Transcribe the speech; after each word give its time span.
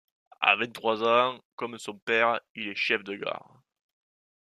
À 0.39 0.55
vingt-trois 0.55 1.03
ans, 1.03 1.39
comme 1.55 1.77
son 1.77 1.95
père, 1.95 2.39
il 2.55 2.69
est 2.69 2.75
chef 2.75 3.03
de 3.03 3.13
gare. 3.13 3.61